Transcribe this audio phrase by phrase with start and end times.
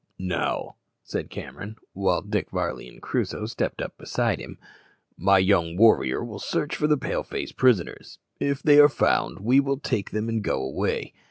[0.17, 4.57] "Now," said Cameron, while Dick Varley and Crusoe stepped up beside him,
[5.15, 8.17] "my young warrior will search for the Pale face prisoners.
[8.39, 11.13] If they are found, we will take them and go away.